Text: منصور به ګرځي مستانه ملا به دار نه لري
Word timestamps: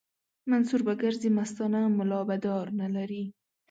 منصور 0.49 0.81
به 0.87 0.93
ګرځي 1.03 1.29
مستانه 1.37 1.81
ملا 1.97 2.21
به 2.27 2.35
دار 2.45 2.65
نه 2.79 2.87
لري 2.95 3.23